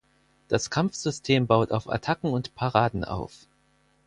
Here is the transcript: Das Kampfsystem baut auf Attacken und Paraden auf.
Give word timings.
Das 0.47 0.71
Kampfsystem 0.71 1.45
baut 1.45 1.71
auf 1.71 1.87
Attacken 1.87 2.31
und 2.33 2.55
Paraden 2.55 3.05
auf. 3.05 3.45